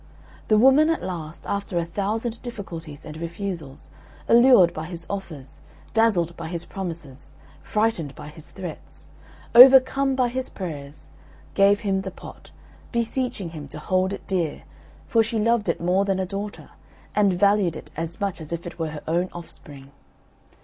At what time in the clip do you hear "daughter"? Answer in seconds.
16.25-16.71